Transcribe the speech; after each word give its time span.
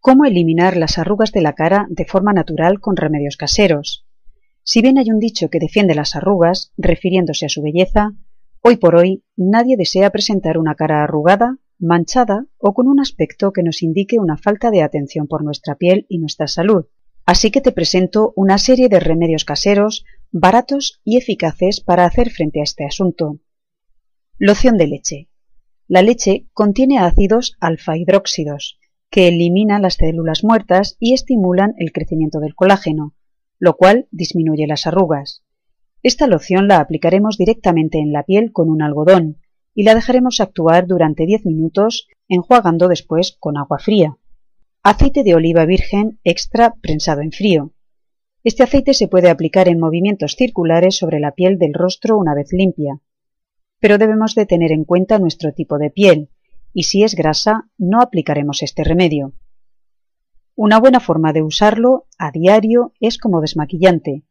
cómo 0.00 0.24
eliminar 0.24 0.76
las 0.76 0.98
arrugas 0.98 1.30
de 1.32 1.42
la 1.42 1.54
cara 1.54 1.86
de 1.90 2.06
forma 2.06 2.32
natural 2.32 2.80
con 2.80 2.96
remedios 2.96 3.36
caseros. 3.36 4.06
Si 4.62 4.82
bien 4.82 4.98
hay 4.98 5.10
un 5.10 5.18
dicho 5.18 5.50
que 5.50 5.58
defiende 5.58 5.94
las 5.94 6.16
arrugas, 6.16 6.72
refiriéndose 6.76 7.46
a 7.46 7.48
su 7.48 7.62
belleza, 7.62 8.12
hoy 8.62 8.76
por 8.76 8.96
hoy 8.96 9.24
nadie 9.36 9.76
desea 9.76 10.10
presentar 10.10 10.58
una 10.58 10.74
cara 10.74 11.04
arrugada, 11.04 11.58
manchada 11.78 12.46
o 12.58 12.74
con 12.74 12.88
un 12.88 13.00
aspecto 13.00 13.52
que 13.52 13.62
nos 13.62 13.82
indique 13.82 14.18
una 14.18 14.36
falta 14.36 14.70
de 14.70 14.82
atención 14.82 15.26
por 15.26 15.44
nuestra 15.44 15.76
piel 15.76 16.06
y 16.08 16.18
nuestra 16.18 16.46
salud. 16.46 16.86
Así 17.26 17.50
que 17.50 17.60
te 17.60 17.72
presento 17.72 18.32
una 18.36 18.58
serie 18.58 18.88
de 18.88 19.00
remedios 19.00 19.44
caseros 19.44 20.04
baratos 20.32 21.00
y 21.04 21.16
eficaces 21.16 21.80
para 21.80 22.04
hacer 22.04 22.30
frente 22.30 22.60
a 22.60 22.64
este 22.64 22.84
asunto. 22.84 23.40
Loción 24.38 24.78
de 24.78 24.86
leche. 24.86 25.28
La 25.86 26.02
leche 26.02 26.46
contiene 26.52 26.98
ácidos 26.98 27.56
alfa-hidróxidos, 27.60 28.79
que 29.10 29.28
eliminan 29.28 29.82
las 29.82 29.94
células 29.94 30.44
muertas 30.44 30.96
y 31.00 31.14
estimulan 31.14 31.74
el 31.78 31.92
crecimiento 31.92 32.40
del 32.40 32.54
colágeno, 32.54 33.14
lo 33.58 33.76
cual 33.76 34.06
disminuye 34.10 34.66
las 34.66 34.86
arrugas. 34.86 35.42
Esta 36.02 36.26
loción 36.26 36.68
la 36.68 36.78
aplicaremos 36.78 37.36
directamente 37.36 37.98
en 37.98 38.12
la 38.12 38.22
piel 38.22 38.52
con 38.52 38.70
un 38.70 38.82
algodón 38.82 39.38
y 39.74 39.82
la 39.82 39.94
dejaremos 39.94 40.40
actuar 40.40 40.86
durante 40.86 41.26
10 41.26 41.44
minutos 41.44 42.08
enjuagando 42.28 42.88
después 42.88 43.36
con 43.38 43.56
agua 43.56 43.78
fría. 43.78 44.16
Aceite 44.82 45.24
de 45.24 45.34
oliva 45.34 45.66
virgen 45.66 46.20
extra 46.24 46.74
prensado 46.80 47.20
en 47.20 47.32
frío. 47.32 47.72
Este 48.42 48.62
aceite 48.62 48.94
se 48.94 49.08
puede 49.08 49.28
aplicar 49.28 49.68
en 49.68 49.78
movimientos 49.78 50.36
circulares 50.36 50.96
sobre 50.96 51.20
la 51.20 51.32
piel 51.32 51.58
del 51.58 51.74
rostro 51.74 52.16
una 52.16 52.34
vez 52.34 52.52
limpia, 52.52 53.00
pero 53.80 53.98
debemos 53.98 54.34
de 54.34 54.46
tener 54.46 54.72
en 54.72 54.84
cuenta 54.84 55.18
nuestro 55.18 55.52
tipo 55.52 55.76
de 55.76 55.90
piel, 55.90 56.30
y 56.72 56.84
si 56.84 57.02
es 57.02 57.14
grasa 57.14 57.68
no 57.78 58.00
aplicaremos 58.00 58.62
este 58.62 58.84
remedio. 58.84 59.32
Una 60.54 60.78
buena 60.78 61.00
forma 61.00 61.32
de 61.32 61.42
usarlo 61.42 62.06
a 62.18 62.30
diario 62.30 62.92
es 63.00 63.18
como 63.18 63.40
desmaquillante. 63.40 64.24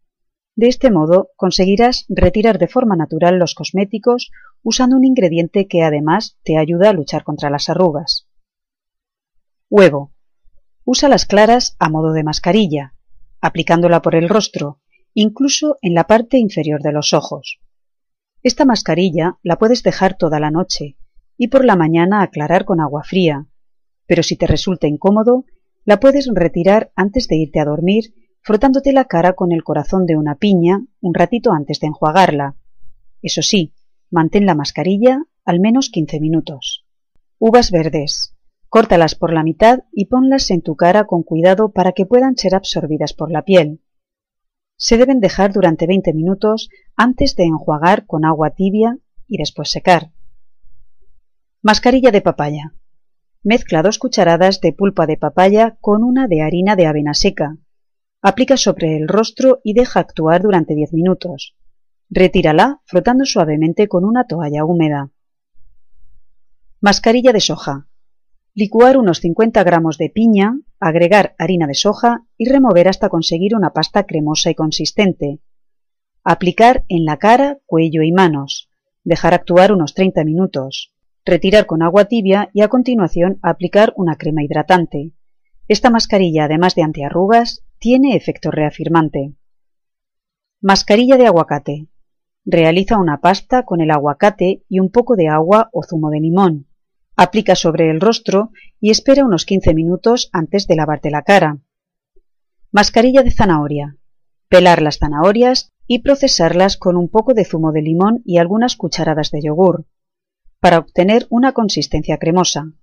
De 0.55 0.67
este 0.67 0.91
modo 0.91 1.29
conseguirás 1.35 2.05
retirar 2.07 2.59
de 2.59 2.67
forma 2.67 2.95
natural 2.95 3.39
los 3.39 3.55
cosméticos 3.55 4.29
usando 4.61 4.95
un 4.95 5.05
ingrediente 5.05 5.67
que 5.67 5.81
además 5.81 6.37
te 6.43 6.57
ayuda 6.57 6.89
a 6.89 6.93
luchar 6.93 7.23
contra 7.23 7.49
las 7.49 7.69
arrugas. 7.69 8.27
Huevo. 9.69 10.13
Usa 10.83 11.09
las 11.09 11.25
claras 11.25 11.75
a 11.79 11.89
modo 11.89 12.13
de 12.13 12.23
mascarilla, 12.23 12.93
aplicándola 13.41 14.01
por 14.01 14.15
el 14.15 14.29
rostro, 14.29 14.81
incluso 15.13 15.77
en 15.81 15.93
la 15.93 16.05
parte 16.05 16.37
inferior 16.37 16.81
de 16.81 16.91
los 16.91 17.13
ojos. 17.13 17.59
Esta 18.43 18.65
mascarilla 18.65 19.39
la 19.41 19.57
puedes 19.57 19.81
dejar 19.81 20.15
toda 20.15 20.39
la 20.39 20.51
noche 20.51 20.98
y 21.39 21.47
por 21.47 21.63
la 21.63 21.77
mañana 21.77 22.21
aclarar 22.21 22.65
con 22.65 22.81
agua 22.81 23.01
fría, 23.03 23.47
pero 24.05 24.23
si 24.23 24.35
te 24.35 24.45
resulta 24.45 24.87
incómodo, 24.87 25.45
la 25.85 26.01
puedes 26.01 26.29
retirar 26.31 26.91
antes 26.95 27.29
de 27.29 27.37
irte 27.37 27.61
a 27.61 27.65
dormir 27.65 28.13
frotándote 28.41 28.91
la 28.91 29.05
cara 29.05 29.33
con 29.33 29.53
el 29.53 29.63
corazón 29.63 30.05
de 30.05 30.17
una 30.17 30.35
piña 30.35 30.81
un 30.99 31.13
ratito 31.13 31.53
antes 31.53 31.79
de 31.79 31.87
enjuagarla. 31.87 32.57
Eso 33.21 33.41
sí, 33.41 33.73
mantén 34.11 34.45
la 34.45 34.53
mascarilla 34.53 35.23
al 35.45 35.61
menos 35.61 35.89
15 35.89 36.19
minutos. 36.19 36.85
Uvas 37.39 37.71
verdes. 37.71 38.35
Córtalas 38.67 39.15
por 39.15 39.31
la 39.31 39.43
mitad 39.43 39.85
y 39.93 40.05
ponlas 40.05 40.51
en 40.51 40.61
tu 40.61 40.75
cara 40.75 41.05
con 41.05 41.23
cuidado 41.23 41.71
para 41.71 41.93
que 41.93 42.05
puedan 42.05 42.35
ser 42.35 42.53
absorbidas 42.53 43.13
por 43.13 43.31
la 43.31 43.43
piel. 43.43 43.81
Se 44.75 44.97
deben 44.97 45.21
dejar 45.21 45.53
durante 45.53 45.87
20 45.87 46.13
minutos 46.13 46.69
antes 46.97 47.37
de 47.37 47.45
enjuagar 47.45 48.05
con 48.05 48.25
agua 48.25 48.51
tibia 48.51 48.97
y 49.27 49.37
después 49.37 49.69
secar. 49.71 50.11
Mascarilla 51.61 52.11
de 52.11 52.21
papaya. 52.21 52.73
Mezcla 53.43 53.83
dos 53.83 53.99
cucharadas 53.99 54.61
de 54.61 54.71
pulpa 54.71 55.05
de 55.05 55.17
papaya 55.17 55.77
con 55.81 56.05
una 56.05 56.29
de 56.29 56.41
harina 56.41 56.77
de 56.77 56.85
avena 56.85 57.13
seca. 57.13 57.57
Aplica 58.21 58.55
sobre 58.55 58.95
el 58.95 59.09
rostro 59.09 59.59
y 59.61 59.73
deja 59.73 59.99
actuar 59.99 60.41
durante 60.41 60.73
10 60.73 60.93
minutos. 60.93 61.57
Retírala 62.09 62.81
frotando 62.85 63.25
suavemente 63.25 63.89
con 63.89 64.05
una 64.05 64.25
toalla 64.25 64.63
húmeda. 64.63 65.11
Mascarilla 66.79 67.33
de 67.33 67.41
soja. 67.41 67.89
Licuar 68.53 68.95
unos 68.95 69.19
50 69.19 69.61
gramos 69.65 69.97
de 69.97 70.09
piña, 70.09 70.57
agregar 70.79 71.35
harina 71.37 71.67
de 71.67 71.73
soja 71.73 72.25
y 72.37 72.49
remover 72.49 72.87
hasta 72.87 73.09
conseguir 73.09 73.53
una 73.53 73.73
pasta 73.73 74.05
cremosa 74.05 74.49
y 74.49 74.55
consistente. 74.55 75.41
Aplicar 76.23 76.85
en 76.87 77.03
la 77.03 77.17
cara, 77.17 77.59
cuello 77.65 78.01
y 78.01 78.13
manos. 78.13 78.69
Dejar 79.03 79.33
actuar 79.33 79.73
unos 79.73 79.93
30 79.93 80.23
minutos. 80.23 80.93
Retirar 81.29 81.67
con 81.67 81.83
agua 81.83 82.05
tibia 82.05 82.49
y 82.55 82.61
a 82.61 82.69
continuación 82.69 83.37
aplicar 83.43 83.93
una 83.95 84.15
crema 84.15 84.41
hidratante. 84.41 85.11
Esta 85.67 85.91
mascarilla, 85.91 86.45
además 86.45 86.73
de 86.73 86.81
antiarrugas, 86.81 87.63
tiene 87.77 88.15
efecto 88.15 88.49
reafirmante. 88.49 89.35
Mascarilla 90.59 91.17
de 91.17 91.27
aguacate. 91.27 91.87
Realiza 92.45 92.97
una 92.97 93.21
pasta 93.21 93.61
con 93.61 93.79
el 93.79 93.91
aguacate 93.91 94.63
y 94.67 94.79
un 94.79 94.89
poco 94.89 95.15
de 95.15 95.27
agua 95.27 95.69
o 95.71 95.83
zumo 95.83 96.09
de 96.09 96.19
limón. 96.19 96.67
Aplica 97.15 97.53
sobre 97.53 97.91
el 97.91 98.01
rostro 98.01 98.49
y 98.79 98.89
espera 98.89 99.23
unos 99.23 99.45
15 99.45 99.75
minutos 99.75 100.31
antes 100.33 100.65
de 100.65 100.77
lavarte 100.77 101.11
la 101.11 101.21
cara. 101.21 101.59
Mascarilla 102.71 103.21
de 103.21 103.29
zanahoria. 103.29 103.97
Pelar 104.47 104.81
las 104.81 104.97
zanahorias 104.97 105.69
y 105.85 105.99
procesarlas 105.99 106.75
con 106.75 106.97
un 106.97 107.07
poco 107.07 107.35
de 107.35 107.45
zumo 107.45 107.71
de 107.71 107.83
limón 107.83 108.23
y 108.25 108.39
algunas 108.39 108.75
cucharadas 108.75 109.29
de 109.29 109.43
yogur, 109.43 109.85
para 110.59 110.79
obtener 110.79 111.25
una 111.29 111.53
consistencia 111.53 112.17
cremosa. 112.17 112.73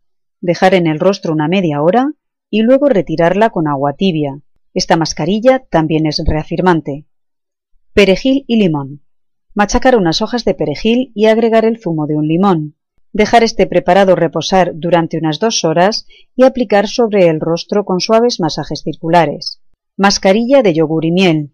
Dejar 0.40 0.74
en 0.74 0.86
el 0.86 0.98
rostro 0.98 1.32
una 1.32 1.48
media 1.48 1.82
hora 1.82 2.12
y 2.50 2.62
luego 2.62 2.88
retirarla 2.88 3.50
con 3.50 3.68
agua 3.68 3.94
tibia. 3.94 4.40
Esta 4.74 4.96
mascarilla 4.96 5.60
también 5.70 6.06
es 6.06 6.22
reafirmante. 6.24 7.06
Perejil 7.92 8.44
y 8.46 8.56
limón. 8.56 9.02
Machacar 9.54 9.96
unas 9.96 10.20
hojas 10.20 10.44
de 10.44 10.54
perejil 10.54 11.12
y 11.14 11.26
agregar 11.26 11.64
el 11.64 11.78
zumo 11.78 12.06
de 12.06 12.16
un 12.16 12.28
limón. 12.28 12.76
Dejar 13.12 13.42
este 13.42 13.66
preparado 13.66 14.14
reposar 14.14 14.72
durante 14.74 15.16
unas 15.16 15.38
dos 15.38 15.64
horas 15.64 16.06
y 16.34 16.44
aplicar 16.44 16.88
sobre 16.88 17.28
el 17.28 17.40
rostro 17.40 17.86
con 17.86 18.00
suaves 18.00 18.40
masajes 18.40 18.82
circulares. 18.82 19.62
Mascarilla 19.96 20.62
de 20.62 20.74
yogur 20.74 21.06
y 21.06 21.12
miel. 21.12 21.52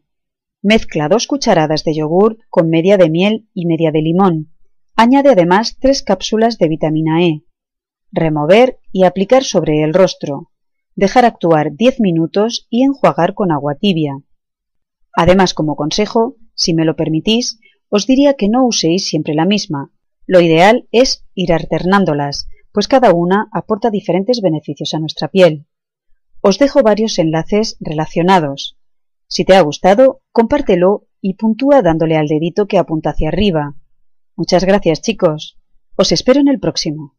Mezcla 0.62 1.08
dos 1.08 1.28
cucharadas 1.28 1.84
de 1.84 1.94
yogur 1.94 2.38
con 2.50 2.68
media 2.68 2.96
de 2.96 3.08
miel 3.08 3.48
y 3.54 3.66
media 3.66 3.92
de 3.92 4.02
limón. 4.02 4.51
Añade 4.96 5.30
además 5.30 5.76
tres 5.80 6.02
cápsulas 6.02 6.58
de 6.58 6.68
vitamina 6.68 7.22
E. 7.24 7.44
Remover 8.12 8.78
y 8.92 9.04
aplicar 9.04 9.42
sobre 9.42 9.82
el 9.82 9.94
rostro. 9.94 10.50
Dejar 10.94 11.24
actuar 11.24 11.72
10 11.74 12.00
minutos 12.00 12.66
y 12.68 12.84
enjuagar 12.84 13.34
con 13.34 13.50
agua 13.50 13.76
tibia. 13.76 14.22
Además, 15.14 15.54
como 15.54 15.76
consejo, 15.76 16.36
si 16.54 16.74
me 16.74 16.84
lo 16.84 16.96
permitís, 16.96 17.58
os 17.88 18.06
diría 18.06 18.34
que 18.34 18.48
no 18.48 18.66
uséis 18.66 19.06
siempre 19.06 19.34
la 19.34 19.46
misma. 19.46 19.92
Lo 20.26 20.40
ideal 20.40 20.88
es 20.92 21.24
ir 21.34 21.52
alternándolas, 21.52 22.48
pues 22.72 22.88
cada 22.88 23.12
una 23.12 23.48
aporta 23.52 23.90
diferentes 23.90 24.40
beneficios 24.40 24.94
a 24.94 24.98
nuestra 24.98 25.28
piel. 25.28 25.66
Os 26.40 26.58
dejo 26.58 26.82
varios 26.82 27.18
enlaces 27.18 27.76
relacionados. 27.80 28.78
Si 29.26 29.44
te 29.44 29.54
ha 29.54 29.62
gustado, 29.62 30.20
compártelo 30.32 31.06
y 31.20 31.34
puntúa 31.34 31.82
dándole 31.82 32.16
al 32.16 32.28
dedito 32.28 32.66
que 32.66 32.78
apunta 32.78 33.10
hacia 33.10 33.28
arriba. 33.28 33.76
Muchas 34.42 34.64
gracias 34.64 35.00
chicos. 35.00 35.56
Os 35.94 36.10
espero 36.10 36.40
en 36.40 36.48
el 36.48 36.58
próximo. 36.58 37.14